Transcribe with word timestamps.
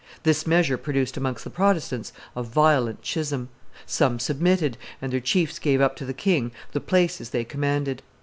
This 0.23 0.47
measure 0.47 0.79
produced 0.79 1.15
amongst 1.15 1.43
the 1.43 1.51
Protestants 1.51 2.11
a 2.35 2.41
violent 2.41 3.05
schism. 3.05 3.49
Some 3.85 4.17
submitted, 4.17 4.75
and 4.99 5.13
their 5.13 5.19
chiefs 5.19 5.59
gave 5.59 5.79
up 5.79 5.95
to 5.97 6.05
the 6.05 6.11
king 6.15 6.51
the 6.71 6.81
places 6.81 7.29
they 7.29 7.43
commanded. 7.43 8.01